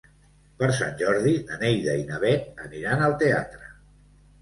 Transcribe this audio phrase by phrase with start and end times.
[0.63, 3.73] Per Sant Jordi na Neida i na Bet aniran al teatre.